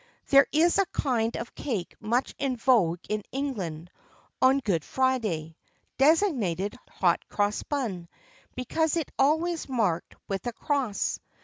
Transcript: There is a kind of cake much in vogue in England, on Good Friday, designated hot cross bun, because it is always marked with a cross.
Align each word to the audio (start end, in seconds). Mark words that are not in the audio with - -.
There 0.29 0.47
is 0.51 0.79
a 0.79 0.87
kind 0.87 1.37
of 1.37 1.53
cake 1.53 1.95
much 1.99 2.33
in 2.39 2.57
vogue 2.57 3.01
in 3.07 3.21
England, 3.31 3.91
on 4.41 4.57
Good 4.57 4.83
Friday, 4.83 5.57
designated 5.99 6.75
hot 6.89 7.27
cross 7.27 7.61
bun, 7.61 8.09
because 8.55 8.95
it 8.95 9.09
is 9.09 9.13
always 9.19 9.69
marked 9.69 10.15
with 10.27 10.47
a 10.47 10.53
cross. 10.53 11.19